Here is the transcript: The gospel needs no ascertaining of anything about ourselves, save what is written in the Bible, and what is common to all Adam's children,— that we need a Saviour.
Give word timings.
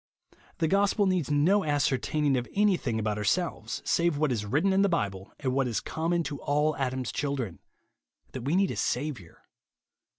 The 0.57 0.67
gospel 0.67 1.05
needs 1.05 1.29
no 1.29 1.63
ascertaining 1.63 2.35
of 2.35 2.47
anything 2.55 2.97
about 2.97 3.19
ourselves, 3.19 3.83
save 3.85 4.17
what 4.17 4.31
is 4.31 4.47
written 4.47 4.73
in 4.73 4.81
the 4.81 4.89
Bible, 4.89 5.31
and 5.39 5.53
what 5.53 5.67
is 5.67 5.79
common 5.79 6.23
to 6.23 6.41
all 6.41 6.75
Adam's 6.77 7.11
children,— 7.11 7.59
that 8.31 8.41
we 8.41 8.55
need 8.55 8.71
a 8.71 8.75
Saviour. 8.75 9.43